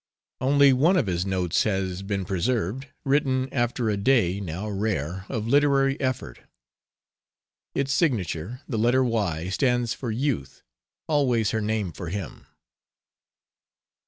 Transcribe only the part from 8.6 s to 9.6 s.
the letter Y,